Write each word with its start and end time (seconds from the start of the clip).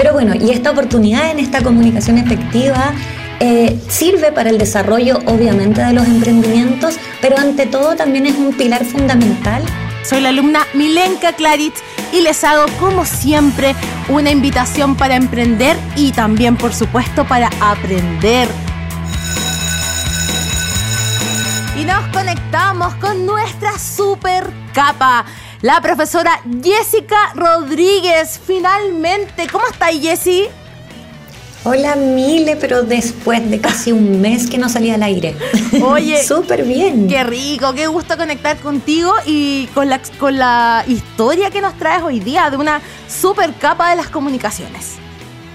Pero 0.00 0.14
bueno, 0.14 0.32
y 0.34 0.50
esta 0.50 0.70
oportunidad 0.70 1.30
en 1.30 1.40
esta 1.40 1.62
comunicación 1.62 2.16
efectiva 2.16 2.94
eh, 3.38 3.78
sirve 3.90 4.32
para 4.32 4.48
el 4.48 4.56
desarrollo 4.56 5.18
obviamente 5.26 5.82
de 5.82 5.92
los 5.92 6.06
emprendimientos, 6.06 6.94
pero 7.20 7.36
ante 7.36 7.66
todo 7.66 7.96
también 7.96 8.24
es 8.24 8.34
un 8.38 8.54
pilar 8.54 8.82
fundamental. 8.86 9.62
Soy 10.02 10.22
la 10.22 10.30
alumna 10.30 10.60
Milenka 10.72 11.34
Clarit 11.34 11.74
y 12.14 12.22
les 12.22 12.42
hago 12.44 12.64
como 12.78 13.04
siempre 13.04 13.74
una 14.08 14.30
invitación 14.30 14.96
para 14.96 15.16
emprender 15.16 15.76
y 15.96 16.12
también 16.12 16.56
por 16.56 16.72
supuesto 16.72 17.26
para 17.26 17.50
aprender. 17.60 18.48
Y 21.78 21.84
nos 21.84 22.06
conectamos 22.06 22.94
con 22.94 23.26
nuestra 23.26 23.78
super 23.78 24.50
capa 24.72 25.26
la 25.62 25.80
profesora 25.80 26.40
Jessica 26.62 27.32
Rodríguez. 27.34 28.40
Finalmente, 28.44 29.46
¿cómo 29.50 29.66
está 29.66 29.86
Jessie? 29.86 30.48
Hola 31.62 31.94
Mile, 31.94 32.56
pero 32.56 32.82
después 32.82 33.50
de 33.50 33.60
casi 33.60 33.92
un 33.92 34.22
mes 34.22 34.48
que 34.48 34.56
no 34.56 34.70
salía 34.70 34.94
al 34.94 35.02
aire. 35.02 35.36
Oye, 35.82 36.22
súper 36.24 36.64
bien. 36.64 37.06
Qué 37.06 37.22
rico, 37.22 37.74
qué 37.74 37.86
gusto 37.86 38.16
conectar 38.16 38.56
contigo 38.58 39.12
y 39.26 39.66
con 39.74 39.90
la, 39.90 40.00
con 40.18 40.38
la 40.38 40.84
historia 40.88 41.50
que 41.50 41.60
nos 41.60 41.76
traes 41.76 42.02
hoy 42.02 42.18
día 42.18 42.48
de 42.48 42.56
una 42.56 42.80
super 43.08 43.52
capa 43.52 43.90
de 43.90 43.96
las 43.96 44.08
comunicaciones. 44.08 44.96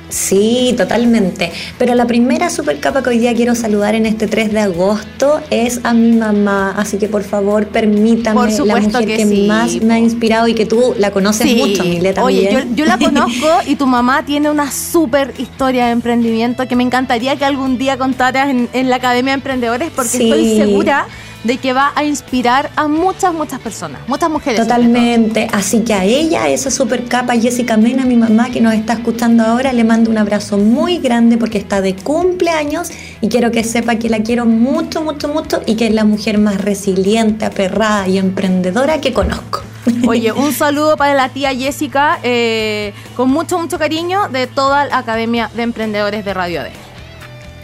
Sí, 0.09 0.73
totalmente. 0.77 1.51
Pero 1.77 1.95
la 1.95 2.05
primera 2.05 2.49
super 2.49 2.79
capa 2.79 3.03
que 3.03 3.09
hoy 3.09 3.19
día 3.19 3.33
quiero 3.33 3.55
saludar 3.55 3.95
en 3.95 4.05
este 4.05 4.27
3 4.27 4.53
de 4.53 4.59
agosto 4.59 5.41
es 5.49 5.81
a 5.83 5.93
mi 5.93 6.13
mamá. 6.13 6.73
Así 6.77 6.97
que 6.97 7.07
por 7.07 7.23
favor, 7.23 7.67
permítame 7.67 8.51
la 8.51 8.63
mujer 8.63 9.05
que, 9.05 9.25
más 9.47 9.81
me 9.81 9.95
ha 9.95 9.99
inspirado 9.99 10.47
y 10.47 10.53
que 10.53 10.65
tú 10.65 10.95
la 10.97 11.11
conoces 11.11 11.55
mucho, 11.55 11.83
Mileta. 11.83 12.23
Oye, 12.23 12.65
yo, 12.75 12.85
la 12.85 12.97
conozco 13.05 13.47
y 13.65 13.75
tu 13.75 13.87
mamá 13.87 14.25
tiene 14.25 14.49
una 14.49 14.71
super 14.71 15.33
historia 15.37 15.85
de 15.85 15.91
emprendimiento 15.91 16.67
que 16.67 16.75
me 16.75 16.83
encantaría 16.83 17.35
que 17.35 17.45
algún 17.45 17.77
día 17.77 17.97
contaras 17.97 18.49
en, 18.49 18.89
la 18.89 18.97
Academia 18.97 19.31
de 19.31 19.35
Emprendedores 19.35 19.91
porque 19.95 20.17
estoy 20.17 20.57
segura 20.57 21.07
de 21.45 21.57
que 21.57 21.73
va 21.73 21.93
a 21.95 22.03
inspirar 22.03 22.71
a 22.75 22.87
muchas, 22.87 23.33
muchas 23.33 23.59
personas, 23.59 24.01
muchas 24.07 24.29
mujeres. 24.29 24.59
Totalmente. 24.59 25.47
Así 25.53 25.81
que 25.81 25.93
a 25.93 26.03
ella, 26.03 26.49
esa 26.49 26.71
super 26.71 27.05
capa 27.05 27.35
Jessica 27.35 27.77
Mena, 27.77 28.03
mi 28.03 28.15
mamá 28.15 28.49
que 28.49 28.61
nos 28.61 28.73
está 28.73 28.93
escuchando 28.93 29.43
ahora, 29.43 29.71
le 29.71 29.83
mando 29.83 30.09
un 30.09 30.17
abrazo 30.17 30.57
muy 30.57 30.97
grande 30.97 31.37
porque 31.37 31.59
está 31.59 31.81
de 31.81 31.95
cumpleaños 31.95 32.89
y 33.21 33.29
quiero 33.29 33.51
que 33.51 33.63
sepa 33.63 33.95
que 33.95 34.09
la 34.09 34.23
quiero 34.23 34.45
mucho, 34.45 35.03
mucho, 35.03 35.27
mucho 35.27 35.61
y 35.67 35.75
que 35.75 35.87
es 35.87 35.93
la 35.93 36.03
mujer 36.03 36.39
más 36.39 36.59
resiliente, 36.59 37.45
aperrada 37.45 38.07
y 38.07 38.17
emprendedora 38.17 38.99
que 38.99 39.13
conozco. 39.13 39.61
Oye, 40.07 40.31
un 40.31 40.51
saludo 40.51 40.97
para 40.97 41.13
la 41.13 41.29
tía 41.29 41.53
Jessica, 41.53 42.19
eh, 42.23 42.91
con 43.15 43.29
mucho, 43.29 43.59
mucho 43.59 43.77
cariño 43.77 44.29
de 44.29 44.47
toda 44.47 44.85
la 44.85 44.97
Academia 44.97 45.51
de 45.55 45.61
Emprendedores 45.61 46.25
de 46.25 46.33
Radio 46.33 46.63
D. 46.63 46.71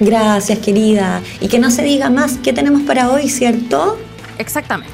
Gracias, 0.02 0.58
querida. 0.58 1.22
Y 1.40 1.48
que 1.48 1.60
no 1.60 1.70
se 1.70 1.84
diga 1.84 2.10
más, 2.10 2.40
¿qué 2.44 2.54
tenemos 2.54 2.82
para 2.82 3.12
hoy, 3.12 3.30
cierto? 3.30 4.00
Exactamente. 4.40 4.92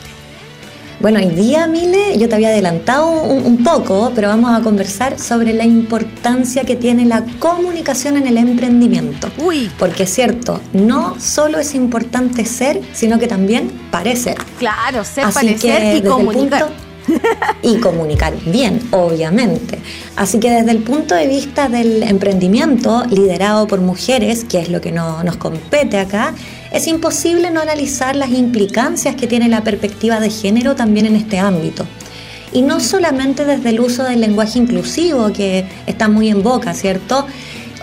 Bueno, 0.99 1.19
hoy 1.19 1.27
día, 1.27 1.65
Mile, 1.67 2.17
yo 2.17 2.27
te 2.27 2.35
había 2.35 2.49
adelantado 2.49 3.21
un, 3.21 3.63
poco, 3.63 4.11
pero 4.15 4.27
vamos 4.27 4.51
a 4.51 4.61
conversar 4.61 5.17
sobre 5.17 5.53
la 5.53 5.63
importancia 5.63 6.63
que 6.63 6.75
tiene 6.75 7.05
la 7.05 7.23
comunicación 7.39 8.17
en 8.17 8.27
el 8.27 8.37
emprendimiento. 8.37 9.29
Uy. 9.37 9.71
Porque 9.79 10.03
es 10.03 10.13
cierto, 10.13 10.59
no 10.73 11.15
solo 11.19 11.59
es 11.59 11.73
importante 11.73 12.43
ser, 12.45 12.81
sino 12.93 13.17
que 13.17 13.27
también 13.27 13.71
parecer. 13.91 14.37
Claro, 14.59 15.05
ser, 15.05 15.29
parecer 15.31 15.97
y 15.97 16.01
comunicar 16.01 16.86
y 17.61 17.77
comunicar 17.77 18.33
bien, 18.45 18.81
obviamente. 18.91 19.79
Así 20.15 20.39
que 20.39 20.49
desde 20.49 20.71
el 20.71 20.79
punto 20.79 21.15
de 21.15 21.27
vista 21.27 21.69
del 21.69 22.03
emprendimiento 22.03 23.03
liderado 23.09 23.67
por 23.67 23.81
mujeres, 23.81 24.43
que 24.43 24.59
es 24.59 24.69
lo 24.69 24.81
que 24.81 24.91
nos 24.91 25.37
compete 25.37 25.99
acá, 25.99 26.33
es 26.71 26.87
imposible 26.87 27.51
no 27.51 27.61
analizar 27.61 28.15
las 28.15 28.29
implicancias 28.29 29.15
que 29.15 29.27
tiene 29.27 29.47
la 29.47 29.63
perspectiva 29.63 30.19
de 30.19 30.29
género 30.29 30.75
también 30.75 31.05
en 31.05 31.15
este 31.15 31.39
ámbito. 31.39 31.85
Y 32.53 32.61
no 32.61 32.79
solamente 32.79 33.45
desde 33.45 33.69
el 33.69 33.79
uso 33.79 34.03
del 34.03 34.21
lenguaje 34.21 34.59
inclusivo, 34.59 35.31
que 35.33 35.65
está 35.85 36.07
muy 36.07 36.29
en 36.29 36.43
boca, 36.43 36.73
¿cierto? 36.73 37.27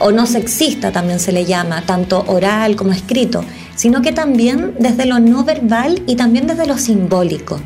O 0.01 0.11
no 0.11 0.27
sexista 0.27 0.91
también 0.91 1.21
se 1.21 1.33
le 1.33 1.45
llama, 1.45 1.83
tanto 1.83 2.25
oral 2.27 2.75
como 2.75 2.93
escrito, 2.93 3.45
sino 3.77 4.03
que 4.03 4.13
también 4.13 4.75
desde 4.79 5.07
lo 5.07 5.21
no 5.21 5.45
verbal 5.45 6.03
y 6.07 6.17
también 6.17 6.47
desde 6.47 6.67
lo 6.67 6.79
simbólico. 6.79 7.61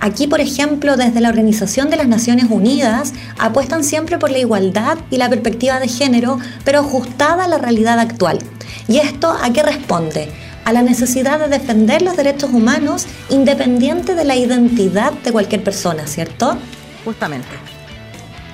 Aquí, 0.00 0.28
por 0.28 0.40
ejemplo, 0.40 0.96
desde 0.96 1.20
la 1.20 1.28
Organización 1.28 1.90
de 1.90 1.96
las 1.96 2.06
Naciones 2.06 2.46
Unidas, 2.48 3.12
apuestan 3.38 3.82
siempre 3.82 4.18
por 4.18 4.30
la 4.30 4.38
igualdad 4.38 4.98
y 5.10 5.16
la 5.16 5.28
perspectiva 5.28 5.80
de 5.80 5.88
género, 5.88 6.38
pero 6.64 6.80
ajustada 6.80 7.44
a 7.44 7.48
la 7.48 7.58
realidad 7.58 7.98
actual. 7.98 8.38
¿Y 8.86 8.98
esto 8.98 9.30
a 9.30 9.52
qué 9.52 9.62
responde? 9.62 10.28
A 10.64 10.72
la 10.72 10.82
necesidad 10.82 11.40
de 11.40 11.48
defender 11.48 12.02
los 12.02 12.16
derechos 12.16 12.50
humanos 12.52 13.06
independiente 13.30 14.14
de 14.14 14.24
la 14.24 14.36
identidad 14.36 15.12
de 15.12 15.32
cualquier 15.32 15.64
persona, 15.64 16.06
¿cierto? 16.06 16.56
Justamente. 17.04 17.77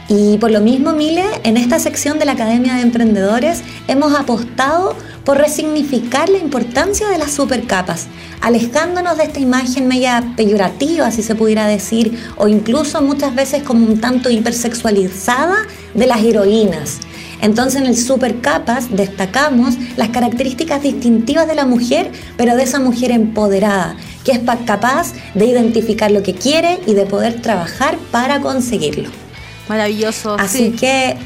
Y 0.09 0.37
por 0.37 0.51
lo 0.51 0.61
mismo, 0.61 0.93
Mile, 0.93 1.25
en 1.45 1.57
esta 1.57 1.79
sección 1.79 2.19
de 2.19 2.27
la 2.27 2.33
Academia 2.33 2.75
de 2.75 2.83
Emprendedores 2.83 3.63
hemos 3.89 4.15
apostado 4.15 4.95
por 5.25 5.39
resignificar 5.39 6.29
la 6.29 6.37
importancia 6.37 7.09
de 7.09 7.17
las 7.17 7.33
supercapas, 7.33 8.09
alejándonos 8.43 9.17
de 9.17 9.25
esta 9.25 9.41
imagen 9.41 9.89
media 9.89 10.23
peyorativa, 10.37 11.11
si 11.11 11.23
se 11.23 11.35
pudiera 11.35 11.67
decir, 11.67 12.19
o 12.37 12.49
incluso 12.49 13.01
muchas 13.01 13.35
veces 13.35 13.63
como 13.63 13.87
un 13.87 13.99
tanto 13.99 14.29
hipersexualizada 14.29 15.57
de 15.95 16.07
las 16.07 16.23
heroínas. 16.23 16.99
Entonces 17.41 17.81
en 17.81 17.87
el 17.87 17.97
supercapas 17.97 18.95
destacamos 18.95 19.77
las 19.97 20.11
características 20.11 20.83
distintivas 20.83 21.49
de 21.49 21.55
la 21.55 21.65
mujer, 21.65 22.13
pero 22.37 22.57
de 22.57 22.63
esa 22.63 22.79
mujer 22.79 23.11
empoderada, 23.11 23.97
que 24.23 24.33
es 24.33 24.41
capaz 24.67 25.13
de 25.35 25.47
identificar 25.47 26.11
lo 26.11 26.23
que 26.23 26.35
quiere 26.35 26.79
y 26.87 26.93
de 26.93 27.07
poder 27.07 27.41
trabajar 27.41 27.97
para 28.11 28.41
conseguirlo. 28.41 29.24
Maravilloso. 29.69 30.37
Así 30.39 30.73
que 30.73 31.17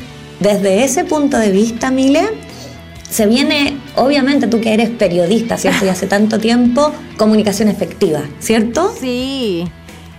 desde 0.40 0.84
ese 0.84 1.04
punto 1.04 1.38
de 1.38 1.50
vista, 1.50 1.90
Mile, 1.90 2.28
se 3.10 3.26
viene, 3.26 3.76
obviamente 3.96 4.46
tú 4.46 4.60
que 4.60 4.74
eres 4.74 4.90
periodista, 4.90 5.56
¿cierto? 5.56 5.86
Y 5.86 5.88
hace 5.88 6.06
tanto 6.16 6.38
tiempo, 6.38 6.92
comunicación 7.16 7.68
efectiva, 7.68 8.22
¿cierto? 8.38 8.94
Sí. 8.98 9.64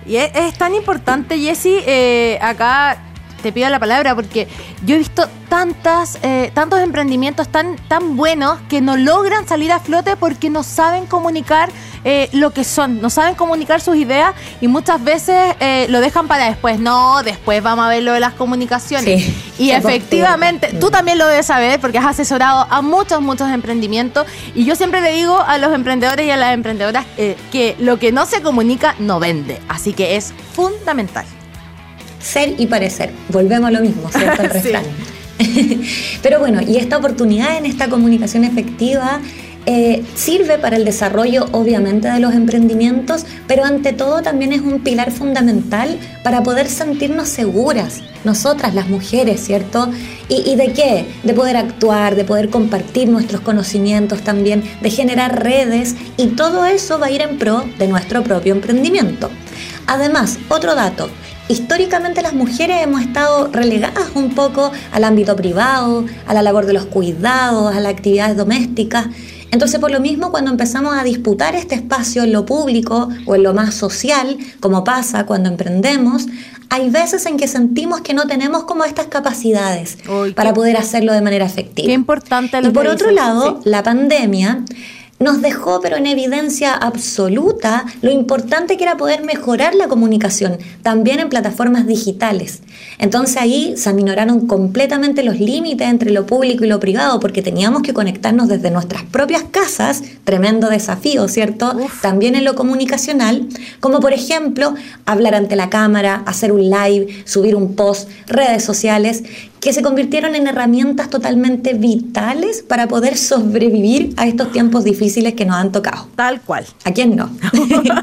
Y 0.05 0.15
es, 0.15 0.53
tan 0.57 0.73
importante, 0.73 1.37
Jessy, 1.37 1.77
eh, 1.85 2.39
acá 2.41 2.97
te 3.39 3.51
pido 3.51 3.69
la 3.69 3.79
palabra 3.79 4.15
porque 4.15 4.47
yo 4.85 4.95
he 4.95 4.97
visto 4.99 5.27
tantas, 5.49 6.19
eh, 6.21 6.51
tantos 6.53 6.79
emprendimientos 6.79 7.49
tan, 7.49 7.75
tan 7.87 8.15
buenos 8.15 8.59
que 8.69 8.81
no 8.81 8.95
logran 8.95 9.47
salir 9.47 9.71
a 9.71 9.79
flote 9.79 10.15
porque 10.15 10.49
no 10.49 10.63
saben 10.63 11.05
comunicar 11.07 11.69
eh, 12.05 12.29
lo 12.31 12.51
que 12.51 12.63
son, 12.63 13.01
no 13.01 13.09
saben 13.09 13.35
comunicar 13.35 13.81
sus 13.81 13.97
ideas 13.97 14.33
y 14.61 14.67
muchas 14.67 15.03
veces 15.03 15.55
eh, 15.59 15.87
lo 15.89 15.99
dejan 15.99 16.27
para 16.27 16.45
después. 16.45 16.79
No, 16.79 17.23
después 17.23 17.61
vamos 17.61 17.85
a 17.85 17.89
ver 17.89 18.03
lo 18.03 18.13
de 18.13 18.19
las 18.19 18.33
comunicaciones. 18.33 19.27
y 19.57 19.71
efectivamente, 19.71 20.73
tú 20.79 20.91
también 20.91 21.17
lo 21.17 21.27
debes 21.27 21.47
saber 21.47 21.79
porque 21.81 21.97
has 21.97 22.05
asesorado 22.05 22.67
a 22.69 22.81
muchos, 22.81 23.21
muchos 23.21 23.49
emprendimientos. 23.49 24.27
Y 24.55 24.65
yo 24.65 24.75
siempre 24.75 25.01
le 25.01 25.11
digo 25.11 25.39
a 25.41 25.57
los 25.57 25.73
emprendedores 25.73 26.25
y 26.25 26.31
a 26.31 26.37
las 26.37 26.53
emprendedoras 26.53 27.05
que 27.51 27.75
lo 27.79 27.97
que 27.97 28.11
no 28.11 28.25
se 28.25 28.41
comunica 28.41 28.95
no 28.99 29.19
vende. 29.19 29.59
Así 29.67 29.93
que 29.93 30.15
es 30.15 30.33
fundamental. 30.53 31.25
Ser 32.19 32.55
y 32.57 32.67
parecer. 32.67 33.11
Volvemos 33.29 33.67
a 33.67 33.71
lo 33.71 33.81
mismo, 33.81 34.09
¿cierto? 34.09 34.41
El 34.43 34.49
refrán. 34.51 34.83
Pero 36.21 36.39
bueno, 36.39 36.61
y 36.61 36.77
esta 36.77 36.97
oportunidad 36.97 37.57
en 37.57 37.65
esta 37.65 37.89
comunicación 37.89 38.43
efectiva 38.43 39.21
eh, 39.65 40.03
sirve 40.15 40.57
para 40.57 40.77
el 40.77 40.85
desarrollo 40.85 41.45
obviamente 41.51 42.09
de 42.09 42.19
los 42.19 42.33
emprendimientos, 42.33 43.25
pero 43.45 43.65
ante 43.65 43.93
todo 43.93 44.21
también 44.21 44.51
es 44.51 44.61
un 44.61 44.79
pilar 44.79 45.11
fundamental 45.11 45.99
para 46.23 46.41
poder 46.41 46.67
sentirnos 46.67 47.29
seguras, 47.29 48.01
nosotras 48.23 48.73
las 48.73 48.87
mujeres, 48.87 49.41
¿cierto? 49.45 49.89
¿Y, 50.27 50.55
de 50.55 50.73
qué? 50.73 51.05
De 51.23 51.33
poder 51.33 51.57
actuar, 51.57 52.15
de 52.15 52.23
poder 52.23 52.49
compartir 52.49 53.09
nuestros 53.09 53.41
conocimientos 53.41 54.21
también, 54.21 54.63
de 54.81 54.89
generar 54.89 55.43
redes 55.43 55.95
y 56.17 56.27
todo 56.29 56.65
eso 56.65 56.97
va 56.97 57.07
a 57.07 57.11
ir 57.11 57.21
en 57.21 57.37
pro 57.37 57.63
de 57.77 57.87
nuestro 57.87 58.23
propio 58.23 58.53
emprendimiento. 58.53 59.29
Además, 59.85 60.39
otro 60.47 60.73
dato, 60.73 61.09
históricamente 61.49 62.21
las 62.21 62.33
mujeres 62.33 62.81
hemos 62.81 63.01
estado 63.01 63.49
relegadas 63.51 64.11
un 64.15 64.33
poco 64.33 64.71
al 64.93 65.03
ámbito 65.03 65.35
privado, 65.35 66.05
a 66.25 66.33
la 66.33 66.41
labor 66.41 66.65
de 66.65 66.73
los 66.73 66.85
cuidados, 66.85 67.75
a 67.75 67.79
las 67.81 67.91
actividades 67.91 68.37
domésticas 68.37 69.07
entonces, 69.51 69.79
por 69.79 69.91
lo 69.91 69.99
mismo, 69.99 70.31
cuando 70.31 70.51
empezamos 70.51 70.95
a 70.95 71.03
disputar 71.03 71.55
este 71.55 71.75
espacio 71.75 72.23
en 72.23 72.31
lo 72.31 72.45
público 72.45 73.09
o 73.25 73.35
en 73.35 73.43
lo 73.43 73.53
más 73.53 73.73
social, 73.73 74.37
como 74.59 74.83
pasa 74.83 75.25
cuando 75.25 75.49
emprendemos, 75.49 76.27
hay 76.69 76.89
veces 76.89 77.25
en 77.25 77.37
que 77.37 77.47
sentimos 77.47 78.01
que 78.01 78.13
no 78.13 78.27
tenemos 78.27 78.65
como 78.65 78.83
estas 78.83 79.07
capacidades 79.07 79.97
para 80.35 80.53
poder 80.53 80.77
hacerlo 80.77 81.13
de 81.13 81.21
manera 81.21 81.45
efectiva. 81.45 81.87
Qué 81.87 81.93
importante 81.93 82.61
lo 82.61 82.67
Y 82.67 82.71
por 82.71 82.85
otro 82.85 83.09
lado, 83.09 83.59
la 83.63 83.81
pandemia 83.81 84.63
nos 85.19 85.41
dejó 85.41 85.81
pero 85.81 85.97
en 85.97 86.07
evidencia 86.07 86.73
absoluta 86.73 87.85
lo 88.01 88.09
importante 88.09 88.77
que 88.77 88.83
era 88.83 88.97
poder 88.97 89.23
mejorar 89.23 89.75
la 89.75 89.87
comunicación, 89.87 90.57
también 90.81 91.19
en 91.19 91.29
plataformas 91.29 91.85
digitales. 91.85 92.61
Entonces 92.97 93.37
ahí 93.37 93.73
se 93.75 93.89
aminoraron 93.89 94.47
completamente 94.47 95.23
los 95.23 95.39
límites 95.39 95.87
entre 95.87 96.11
lo 96.11 96.25
público 96.25 96.63
y 96.63 96.67
lo 96.67 96.79
privado 96.79 97.19
porque 97.19 97.41
teníamos 97.41 97.81
que 97.81 97.93
conectarnos 97.93 98.47
desde 98.47 98.71
nuestras 98.71 99.03
propias 99.03 99.43
casas, 99.43 100.03
tremendo 100.23 100.69
desafío, 100.69 101.27
¿cierto? 101.27 101.75
También 102.01 102.35
en 102.35 102.45
lo 102.45 102.55
comunicacional, 102.55 103.47
como 103.79 103.99
por 103.99 104.13
ejemplo 104.13 104.73
hablar 105.05 105.35
ante 105.35 105.55
la 105.55 105.69
cámara, 105.69 106.23
hacer 106.25 106.51
un 106.51 106.69
live, 106.69 107.23
subir 107.25 107.55
un 107.55 107.75
post, 107.75 108.09
redes 108.27 108.63
sociales, 108.63 109.23
que 109.61 109.73
se 109.73 109.81
convirtieron 109.81 110.35
en 110.35 110.47
herramientas 110.47 111.09
totalmente 111.09 111.73
vitales 111.73 112.63
para 112.67 112.87
poder 112.87 113.17
sobrevivir 113.17 114.13
a 114.17 114.27
estos 114.27 114.51
tiempos 114.51 114.83
difíciles 114.83 115.33
que 115.33 115.45
nos 115.45 115.57
han 115.57 115.71
tocado. 115.71 116.07
Tal 116.15 116.41
cual. 116.41 116.65
¿A 116.83 116.91
quién 116.91 117.15
no? 117.15 117.29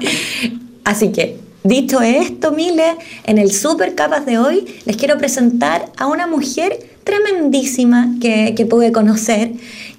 Así 0.85 1.11
que, 1.13 1.39
dicho 1.65 2.01
esto, 2.01 2.53
Mile, 2.53 2.97
en 3.25 3.39
el 3.39 3.53
Super 3.53 3.95
Capas 3.95 4.27
de 4.27 4.39
hoy 4.39 4.67
les 4.85 4.97
quiero 4.97 5.19
presentar 5.19 5.91
a 5.97 6.07
una 6.07 6.27
mujer 6.27 6.96
tremendísima 7.07 8.17
que, 8.21 8.55
que 8.57 8.67
pude 8.67 8.91
conocer 8.91 9.53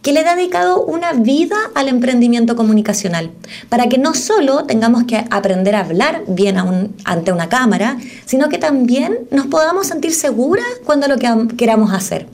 que 0.07 0.13
le 0.13 0.21
ha 0.21 0.35
dedicado 0.35 0.85
una 0.85 1.13
vida 1.13 1.57
al 1.75 1.89
emprendimiento 1.89 2.55
comunicacional, 2.55 3.31
para 3.67 3.89
que 3.89 3.97
no 3.97 4.13
solo 4.13 4.63
tengamos 4.63 5.03
que 5.03 5.25
aprender 5.29 5.75
a 5.75 5.81
hablar 5.81 6.23
bien 6.27 6.57
ante 7.03 7.31
una 7.31 7.49
cámara, 7.49 7.97
sino 8.25 8.47
que 8.47 8.57
también 8.57 9.27
nos 9.31 9.47
podamos 9.47 9.87
sentir 9.87 10.13
seguras 10.13 10.65
cuando 10.85 11.07
lo 11.07 11.17
que 11.17 11.27
queramos 11.57 11.91
hacer. 11.91 12.27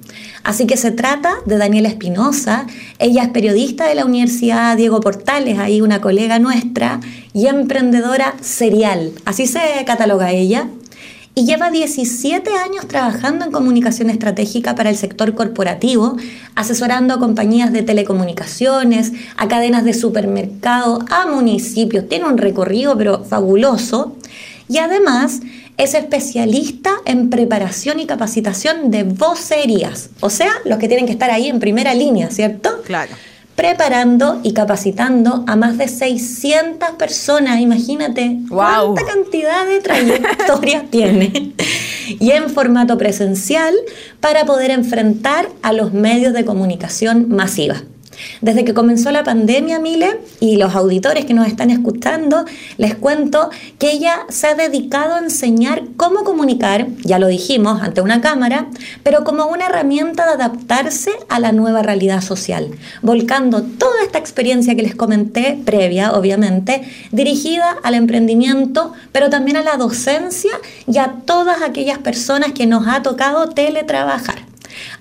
Así 0.43 0.67
que 0.67 0.77
se 0.77 0.91
trata 0.91 1.33
de 1.45 1.57
Daniela 1.57 1.87
Espinosa, 1.87 2.67
ella 2.99 3.23
es 3.23 3.29
periodista 3.29 3.87
de 3.87 3.95
la 3.95 4.05
Universidad 4.05 4.77
Diego 4.77 4.99
Portales, 4.99 5.57
ahí 5.57 5.81
una 5.81 6.01
colega 6.01 6.37
nuestra, 6.37 6.99
y 7.33 7.47
emprendedora 7.47 8.35
serial, 8.41 9.13
así 9.25 9.47
se 9.47 9.61
cataloga 9.85 10.31
ella 10.31 10.67
y 11.35 11.45
lleva 11.45 11.71
17 11.71 12.49
años 12.57 12.87
trabajando 12.87 13.45
en 13.45 13.51
comunicación 13.51 14.09
estratégica 14.09 14.75
para 14.75 14.89
el 14.89 14.97
sector 14.97 15.33
corporativo, 15.33 16.15
asesorando 16.55 17.15
a 17.15 17.19
compañías 17.19 17.73
de 17.73 17.81
telecomunicaciones, 17.81 19.13
a 19.35 19.47
cadenas 19.47 19.83
de 19.83 19.93
supermercado, 19.93 20.99
a 21.09 21.25
municipios. 21.25 22.07
Tiene 22.07 22.25
un 22.25 22.37
recorrido 22.37 22.97
pero 22.97 23.23
fabuloso 23.23 24.15
y 24.69 24.77
además 24.77 25.41
es 25.77 25.95
especialista 25.95 26.91
en 27.05 27.31
preparación 27.31 27.99
y 27.99 28.05
capacitación 28.05 28.91
de 28.91 29.03
vocerías, 29.03 30.11
o 30.19 30.29
sea, 30.29 30.51
los 30.65 30.77
que 30.77 30.87
tienen 30.87 31.07
que 31.07 31.13
estar 31.13 31.31
ahí 31.31 31.47
en 31.47 31.59
primera 31.59 31.95
línea, 31.95 32.29
¿cierto? 32.29 32.81
Claro 32.85 33.11
preparando 33.55 34.39
y 34.43 34.53
capacitando 34.53 35.43
a 35.47 35.55
más 35.55 35.77
de 35.77 35.87
600 35.87 36.91
personas. 36.91 37.59
Imagínate 37.59 38.39
cuánta 38.49 39.05
cantidad 39.05 39.65
de 39.65 39.79
trayectoria 39.79 40.85
tiene. 40.89 41.53
Y 42.07 42.31
en 42.31 42.49
formato 42.49 42.97
presencial 42.97 43.73
para 44.19 44.45
poder 44.45 44.71
enfrentar 44.71 45.47
a 45.61 45.73
los 45.73 45.93
medios 45.93 46.33
de 46.33 46.45
comunicación 46.45 47.29
masiva. 47.29 47.83
Desde 48.41 48.65
que 48.65 48.73
comenzó 48.73 49.11
la 49.11 49.23
pandemia, 49.23 49.79
Mile, 49.79 50.19
y 50.39 50.57
los 50.57 50.75
auditores 50.75 51.25
que 51.25 51.33
nos 51.33 51.47
están 51.47 51.69
escuchando, 51.69 52.45
les 52.77 52.95
cuento 52.95 53.49
que 53.79 53.91
ella 53.91 54.25
se 54.29 54.47
ha 54.47 54.55
dedicado 54.55 55.15
a 55.15 55.19
enseñar 55.19 55.83
cómo 55.97 56.23
comunicar, 56.23 56.87
ya 57.03 57.19
lo 57.19 57.27
dijimos, 57.27 57.81
ante 57.81 58.01
una 58.01 58.21
cámara, 58.21 58.67
pero 59.03 59.23
como 59.23 59.45
una 59.45 59.67
herramienta 59.67 60.25
de 60.25 60.33
adaptarse 60.33 61.11
a 61.29 61.39
la 61.39 61.51
nueva 61.51 61.81
realidad 61.81 62.21
social, 62.21 62.71
volcando 63.01 63.63
toda 63.63 64.03
esta 64.03 64.19
experiencia 64.19 64.75
que 64.75 64.83
les 64.83 64.95
comenté, 64.95 65.59
previa, 65.65 66.13
obviamente, 66.13 66.83
dirigida 67.11 67.77
al 67.83 67.95
emprendimiento, 67.95 68.93
pero 69.11 69.29
también 69.29 69.57
a 69.57 69.63
la 69.63 69.77
docencia 69.77 70.51
y 70.87 70.97
a 70.97 71.15
todas 71.25 71.61
aquellas 71.61 71.99
personas 71.99 72.51
que 72.53 72.65
nos 72.65 72.87
ha 72.87 73.01
tocado 73.01 73.49
teletrabajar. 73.49 74.42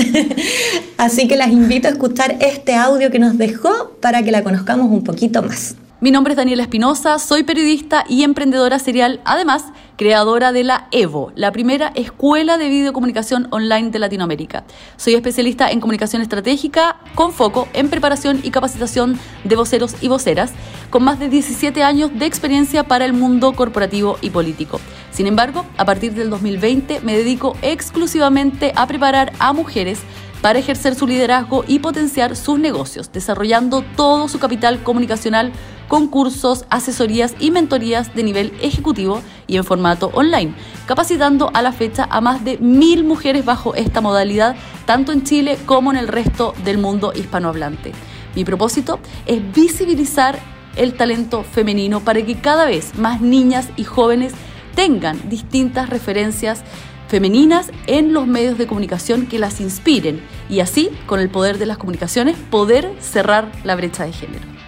Así 0.99 1.27
que 1.27 1.37
las 1.37 1.49
invito 1.49 1.89
a 1.89 1.93
escuchar 1.93 2.37
este 2.41 2.75
audio 2.75 3.11
que 3.11 3.19
nos 3.19 3.39
dejó 3.39 3.93
para 4.01 4.23
que 4.23 4.31
la 4.31 4.45
conozcamos 4.45 4.91
un 4.91 5.03
poquito 5.03 5.43
más. 5.43 5.77
Mi 6.01 6.11
nombre 6.11 6.33
es 6.33 6.37
Daniela 6.39 6.63
Espinosa, 6.63 7.19
soy 7.19 7.43
periodista 7.43 8.05
y 8.09 8.23
emprendedora 8.23 8.79
serial, 8.79 9.21
además 9.25 9.65
creadora 10.01 10.51
de 10.51 10.65
la 10.65 10.89
EVO, 10.93 11.31
la 11.35 11.53
primera 11.53 11.93
escuela 11.95 12.57
de 12.57 12.71
videocomunicación 12.71 13.49
online 13.51 13.91
de 13.91 13.99
Latinoamérica. 13.99 14.65
Soy 14.97 15.13
especialista 15.13 15.71
en 15.71 15.79
comunicación 15.79 16.23
estratégica 16.23 16.97
con 17.15 17.35
foco 17.35 17.69
en 17.75 17.91
preparación 17.91 18.41
y 18.43 18.51
capacitación 18.51 19.21
de 19.45 19.57
voceros 19.57 19.97
y 20.01 20.09
voceras, 20.09 20.53
con 20.89 21.05
más 21.05 21.19
de 21.19 21.29
17 21.29 21.83
años 21.83 22.19
de 22.19 22.25
experiencia 22.25 22.85
para 22.85 23.05
el 23.05 23.13
mundo 23.13 23.53
corporativo 23.53 24.17
y 24.23 24.31
político. 24.31 24.81
Sin 25.11 25.27
embargo, 25.27 25.67
a 25.77 25.85
partir 25.85 26.15
del 26.15 26.31
2020 26.31 27.01
me 27.01 27.15
dedico 27.15 27.55
exclusivamente 27.61 28.73
a 28.77 28.87
preparar 28.87 29.35
a 29.39 29.53
mujeres 29.53 29.99
para 30.41 30.59
ejercer 30.59 30.95
su 30.95 31.07
liderazgo 31.07 31.63
y 31.67 31.81
potenciar 31.81 32.37
sus 32.37 32.59
negocios, 32.59 33.13
desarrollando 33.13 33.85
todo 33.97 34.29
su 34.29 34.39
capital 34.39 34.83
comunicacional 34.83 35.53
con 35.91 36.07
cursos, 36.07 36.67
asesorías 36.71 37.35
y 37.41 37.51
mentorías 37.51 38.15
de 38.15 38.23
nivel 38.23 38.53
ejecutivo 38.63 39.23
y 39.49 39.57
en 39.57 39.65
formato 39.65 40.13
online, 40.15 40.55
capacitando 40.87 41.51
a 41.53 41.63
la 41.63 41.73
fecha 41.73 42.07
a 42.09 42.21
más 42.21 42.45
de 42.45 42.59
mil 42.59 43.03
mujeres 43.03 43.45
bajo 43.45 43.75
esta 43.75 44.01
modalidad, 44.01 44.55
tanto 44.87 45.11
en 45.11 45.25
Chile 45.25 45.59
como 45.67 45.91
en 45.91 45.99
el 45.99 46.07
resto 46.07 46.55
del 46.65 46.79
mundo 46.79 47.13
hispanohablante. 47.13 47.91
Mi 48.37 48.45
propósito 48.45 49.01
es 49.27 49.41
visibilizar 49.53 50.39
el 50.77 50.95
talento 50.95 51.43
femenino 51.43 51.99
para 51.99 52.25
que 52.25 52.41
cada 52.41 52.67
vez 52.67 52.97
más 52.97 53.21
niñas 53.21 53.69
y 53.77 53.83
jóvenes 53.83 54.33
tengan 54.77 55.29
distintas 55.29 55.91
referencias 55.91 56.63
femeninas 57.09 57.73
en 57.89 58.13
los 58.13 58.29
medios 58.29 58.59
de 58.59 58.69
comunicación 58.69 59.27
que 59.27 59.41
las 59.41 59.61
inspiren 59.61 60.23
y 60.49 60.61
así, 60.61 60.91
con 61.07 61.19
el 61.19 61.31
poder 61.31 61.59
de 61.59 61.67
las 61.67 61.79
comunicaciones, 61.79 62.37
poder 62.49 62.95
cerrar 63.01 63.51
la 63.65 63.75
brecha 63.75 64.05
de 64.05 64.13
género. 64.13 64.60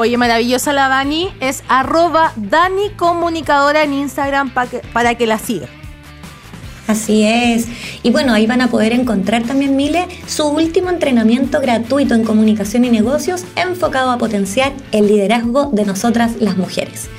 Oye, 0.00 0.16
maravillosa 0.16 0.72
la 0.72 0.88
Dani, 0.88 1.28
es 1.40 1.62
arroba 1.68 2.32
Dani 2.34 2.88
Comunicadora 2.96 3.82
en 3.82 3.92
Instagram 3.92 4.50
que, 4.70 4.78
para 4.94 5.14
que 5.14 5.26
la 5.26 5.38
siga. 5.38 5.66
Así 6.86 7.22
es. 7.24 7.66
Y 8.02 8.10
bueno, 8.10 8.32
ahí 8.32 8.46
van 8.46 8.62
a 8.62 8.68
poder 8.68 8.94
encontrar 8.94 9.42
también, 9.42 9.76
Mile, 9.76 10.08
su 10.26 10.46
último 10.46 10.88
entrenamiento 10.88 11.60
gratuito 11.60 12.14
en 12.14 12.24
comunicación 12.24 12.86
y 12.86 12.88
negocios 12.88 13.44
enfocado 13.56 14.10
a 14.10 14.16
potenciar 14.16 14.72
el 14.90 15.06
liderazgo 15.06 15.68
de 15.70 15.84
nosotras 15.84 16.32
las 16.40 16.56
mujeres. 16.56 17.10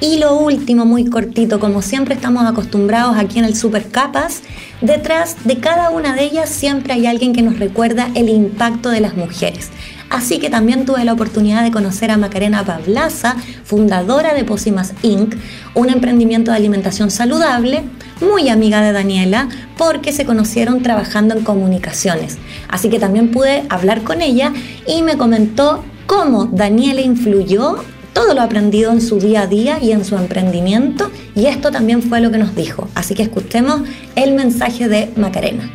Y 0.00 0.18
lo 0.18 0.34
último, 0.34 0.84
muy 0.84 1.04
cortito, 1.04 1.60
como 1.60 1.82
siempre 1.82 2.16
estamos 2.16 2.44
acostumbrados 2.46 3.16
aquí 3.16 3.38
en 3.38 3.44
el 3.44 3.54
Super 3.54 3.88
Capas, 3.88 4.42
detrás 4.80 5.36
de 5.44 5.58
cada 5.58 5.90
una 5.90 6.16
de 6.16 6.24
ellas 6.24 6.48
siempre 6.48 6.94
hay 6.94 7.06
alguien 7.06 7.32
que 7.32 7.42
nos 7.42 7.60
recuerda 7.60 8.10
el 8.16 8.28
impacto 8.28 8.90
de 8.90 9.00
las 9.00 9.14
mujeres. 9.14 9.70
Así 10.10 10.38
que 10.38 10.50
también 10.50 10.84
tuve 10.84 11.04
la 11.04 11.12
oportunidad 11.12 11.62
de 11.62 11.70
conocer 11.70 12.10
a 12.10 12.16
Macarena 12.16 12.64
Pablaza, 12.64 13.36
fundadora 13.64 14.34
de 14.34 14.44
Posimas 14.44 14.94
Inc., 15.02 15.34
un 15.74 15.90
emprendimiento 15.90 16.50
de 16.50 16.56
alimentación 16.56 17.10
saludable, 17.10 17.82
muy 18.20 18.48
amiga 18.48 18.80
de 18.80 18.92
Daniela, 18.92 19.48
porque 19.76 20.12
se 20.12 20.24
conocieron 20.24 20.82
trabajando 20.82 21.36
en 21.36 21.44
comunicaciones. 21.44 22.38
Así 22.68 22.88
que 22.88 23.00
también 23.00 23.30
pude 23.30 23.64
hablar 23.68 24.02
con 24.02 24.22
ella 24.22 24.52
y 24.86 25.02
me 25.02 25.16
comentó 25.16 25.84
cómo 26.06 26.46
Daniela 26.46 27.00
influyó 27.00 27.76
todo 28.12 28.32
lo 28.32 28.42
aprendido 28.42 28.92
en 28.92 29.00
su 29.00 29.18
día 29.18 29.42
a 29.42 29.46
día 29.46 29.78
y 29.82 29.90
en 29.90 30.04
su 30.04 30.16
emprendimiento 30.16 31.10
y 31.34 31.46
esto 31.46 31.70
también 31.72 32.00
fue 32.00 32.20
lo 32.20 32.30
que 32.30 32.38
nos 32.38 32.54
dijo. 32.54 32.88
Así 32.94 33.14
que 33.14 33.24
escuchemos 33.24 33.82
el 34.14 34.32
mensaje 34.34 34.88
de 34.88 35.10
Macarena. 35.16 35.70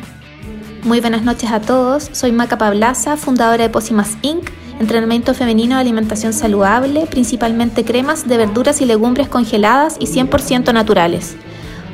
Muy 0.82 1.00
buenas 1.00 1.22
noches 1.22 1.50
a 1.50 1.60
todos, 1.60 2.08
soy 2.12 2.32
Maca 2.32 2.56
Pablaza, 2.56 3.18
fundadora 3.18 3.64
de 3.64 3.68
Posimas 3.68 4.16
Inc., 4.22 4.48
entrenamiento 4.80 5.34
femenino 5.34 5.74
de 5.74 5.82
alimentación 5.82 6.32
saludable, 6.32 7.06
principalmente 7.06 7.84
cremas 7.84 8.26
de 8.26 8.38
verduras 8.38 8.80
y 8.80 8.86
legumbres 8.86 9.28
congeladas 9.28 9.98
y 10.00 10.06
100% 10.06 10.72
naturales. 10.72 11.36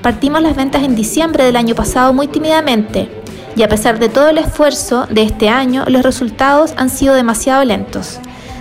Partimos 0.03 0.41
las 0.41 0.55
ventas 0.55 0.85
en 0.85 0.95
diciembre 0.95 1.43
del 1.43 1.57
año 1.57 1.75
pasado 1.75 2.13
muy 2.13 2.29
tímidamente 2.29 3.09
y 3.57 3.65
a 3.65 3.69
pesar 3.69 3.99
de 3.99 4.09
todo 4.09 4.29
el 4.29 4.39
esfuerzo 4.39 5.07
de 5.11 5.25
este 5.25 5.49
año, 5.49 5.85
los 5.89 6.05
resultados 6.05 6.73
han 6.77 6.89
sido 6.89 7.15
demasiado 7.15 7.65
lentos. 7.65 8.21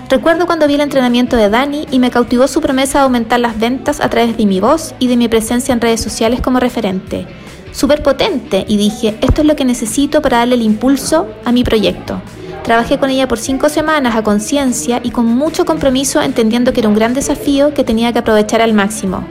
Recuerdo 0.10 0.48
cuando 0.48 0.67
vi 0.67 0.74
el 0.74 0.82
entrenamiento 0.82 1.38
de 1.38 1.51
Dani 1.51 1.86
y 1.91 2.00
me 2.00 2.10
cautivó 2.10 2.48
su 2.48 2.62
promesa 2.62 2.98
de 2.98 3.03
aumentar 3.03 3.39
las 3.39 3.60
ventas 3.60 4.01
a 4.01 4.10
través 4.10 4.36
de 4.38 4.48
mi 4.48 4.60
voz 4.60 4.96
y 4.98 5.08
de 5.08 5.17
mi 5.17 5.27
presencia 5.27 5.72
en 5.72 5.82
redes 5.82 6.01
sociales 6.01 6.41
como 6.41 6.60
referente. 6.60 7.27
Súper 7.75 8.01
potente 8.01 8.63
y 8.70 8.77
dije, 8.77 9.17
esto 9.20 9.41
es 9.41 9.48
lo 9.48 9.58
que 9.58 9.65
necesito 9.65 10.22
para 10.22 10.38
darle 10.38 10.55
el 10.55 10.62
impulso 10.62 11.27
a 11.44 11.51
mi 11.51 11.65
proyecto. 11.65 12.22
Trabajé 12.63 12.98
con 12.98 13.10
ella 13.10 13.27
por 13.27 13.38
cinco 13.38 13.67
semanas 13.67 14.15
a 14.15 14.24
conciencia 14.24 15.01
y 15.03 15.12
con 15.12 15.25
mucho 15.25 15.65
compromiso 15.65 16.22
entendiendo 16.22 16.72
que 16.72 16.79
era 16.79 16.88
un 16.88 16.96
gran 16.96 17.13
desafío 17.13 17.74
que 17.74 17.84
tenía 17.84 18.13
que 18.13 18.20
aprovechar 18.20 18.62
al 18.62 18.74
máximo. 18.74 19.27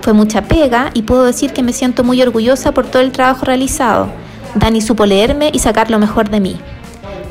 Fue 0.00 0.14
mucha 0.14 0.40
pega 0.40 0.90
y 0.94 1.02
puedo 1.02 1.24
decir 1.24 1.52
que 1.52 1.62
me 1.62 1.74
siento 1.74 2.02
muy 2.02 2.22
orgullosa 2.22 2.72
por 2.72 2.86
todo 2.86 3.02
el 3.02 3.12
trabajo 3.12 3.44
realizado. 3.44 4.08
Dani 4.54 4.80
supo 4.80 5.04
leerme 5.04 5.50
y 5.52 5.58
sacar 5.58 5.90
lo 5.90 5.98
mejor 5.98 6.30
de 6.30 6.40
mí. 6.40 6.56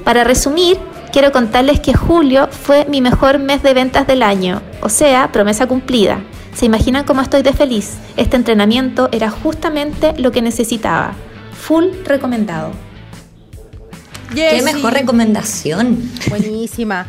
Para 0.03 0.23
resumir, 0.23 0.77
quiero 1.11 1.31
contarles 1.31 1.79
que 1.79 1.95
julio 1.95 2.49
fue 2.51 2.85
mi 2.85 3.01
mejor 3.01 3.39
mes 3.39 3.63
de 3.63 3.73
ventas 3.73 4.05
del 4.05 4.21
año, 4.21 4.61
o 4.83 4.89
sea, 4.89 5.31
promesa 5.31 5.65
cumplida. 5.65 6.21
¿Se 6.53 6.65
imaginan 6.65 7.05
cómo 7.05 7.21
estoy 7.21 7.41
de 7.41 7.53
feliz? 7.53 7.97
Este 8.17 8.35
entrenamiento 8.35 9.09
era 9.11 9.29
justamente 9.29 10.13
lo 10.17 10.31
que 10.31 10.41
necesitaba. 10.41 11.13
Full 11.53 11.85
recomendado. 12.05 12.71
Qué 14.33 14.61
mejor 14.61 14.93
recomendación. 14.93 16.11
Buenísima. 16.29 17.07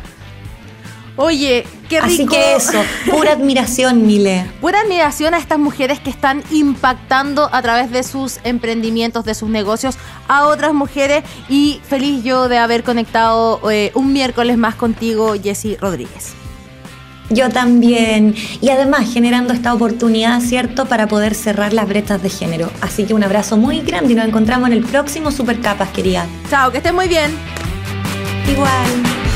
Oye, 1.15 1.65
qué 1.89 2.01
rico. 2.01 2.13
Así 2.13 2.25
que 2.25 2.55
eso, 2.55 2.83
pura 3.11 3.31
admiración, 3.33 4.05
Mile. 4.07 4.49
Pura 4.59 4.81
admiración 4.81 5.33
a 5.35 5.37
estas 5.37 5.59
mujeres 5.59 5.99
que 5.99 6.09
están 6.09 6.43
impactando 6.49 7.49
a 7.51 7.61
través 7.61 7.91
de 7.91 8.01
sus 8.01 8.39
emprendimientos, 8.43 9.23
de 9.23 9.35
sus 9.35 9.49
negocios, 9.49 9.95
a 10.27 10.47
otras 10.47 10.73
mujeres. 10.73 11.23
Y 11.49 11.81
feliz 11.87 12.23
yo 12.23 12.49
de 12.49 12.57
haber 12.57 12.83
conectado 12.83 13.61
eh, 13.69 13.91
un 13.93 14.11
miércoles 14.11 14.57
más 14.57 14.75
contigo, 14.75 15.35
Jessy 15.41 15.75
Rodríguez. 15.77 16.33
Yo 17.33 17.49
también. 17.49 18.35
Y 18.61 18.69
además 18.69 19.11
generando 19.11 19.53
esta 19.53 19.73
oportunidad, 19.73 20.39
¿cierto?, 20.41 20.85
para 20.85 21.07
poder 21.07 21.35
cerrar 21.35 21.73
las 21.73 21.87
brechas 21.87 22.21
de 22.21 22.29
género. 22.29 22.69
Así 22.81 23.05
que 23.05 23.13
un 23.13 23.23
abrazo 23.23 23.57
muy 23.57 23.81
grande 23.81 24.13
y 24.13 24.15
nos 24.15 24.27
encontramos 24.27 24.67
en 24.67 24.73
el 24.73 24.83
próximo 24.83 25.31
Super 25.31 25.59
Capas, 25.59 25.89
querida. 25.89 26.25
Chao, 26.49 26.71
que 26.71 26.77
estés 26.77 26.93
muy 26.93 27.07
bien. 27.07 27.31
Igual. 28.51 29.32